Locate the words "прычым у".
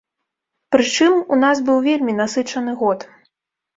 0.75-1.39